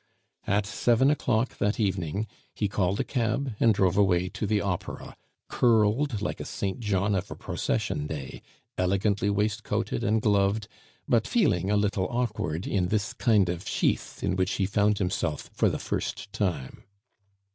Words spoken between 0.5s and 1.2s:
seven